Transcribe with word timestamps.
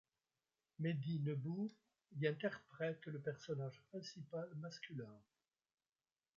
Mehdi 0.79 1.19
Nebbou 1.19 1.69
y 2.19 2.25
interprète 2.25 3.05
le 3.05 3.19
personnage 3.21 3.79
principal 3.91 4.49
masculin. 4.55 5.15